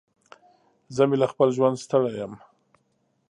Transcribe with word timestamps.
زه 0.95 1.03
مې 1.09 1.17
له 1.21 1.27
خپل 1.31 1.47
ژونده 1.55 1.81
ستړی 1.85 2.13
يم. 2.21 2.33